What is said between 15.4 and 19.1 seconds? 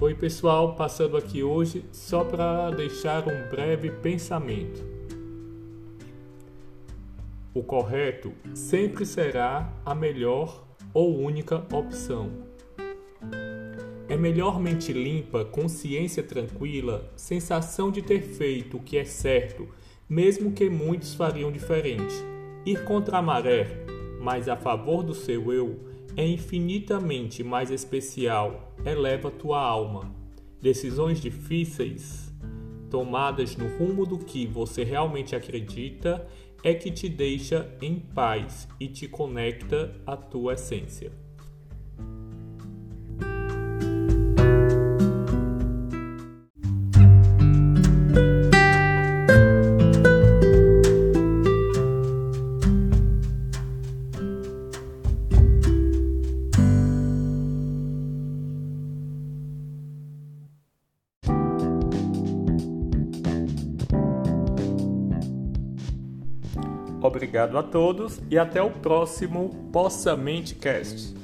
consciência tranquila, sensação de ter feito o que é